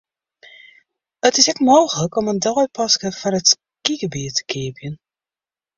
It 1.27 1.33
is 1.41 1.49
ek 1.53 1.59
mooglik 1.67 2.17
om 2.21 2.29
in 2.33 2.41
deipaske 2.47 3.09
foar 3.19 3.37
it 3.41 3.51
skygebiet 3.53 4.35
te 4.39 4.43
keapjen. 4.51 4.95